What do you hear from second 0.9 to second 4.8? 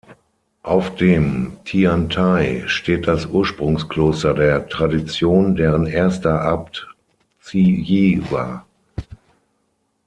dem Tiantai steht das Ursprungs-Kloster der